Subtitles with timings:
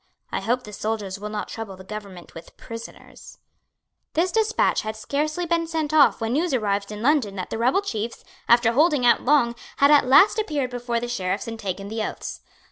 [0.31, 3.37] I hope the soldiers will not trouble the government with prisoners."
[4.13, 7.83] This despatch had scarcely been sent off when news arrived in London that the rebel
[7.83, 12.01] chiefs, after holding out long, had at last appeared before the Sheriffs and taken the
[12.01, 12.41] oaths.